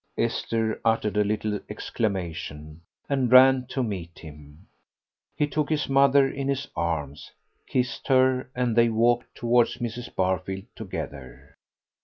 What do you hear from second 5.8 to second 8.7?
mother in his arms, kissed her,